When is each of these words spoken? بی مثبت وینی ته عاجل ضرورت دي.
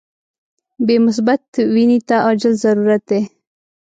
بی 0.85 0.95
مثبت 1.05 1.43
وینی 1.73 1.99
ته 2.07 2.15
عاجل 2.25 2.53
ضرورت 2.63 3.01
دي. 3.09 3.21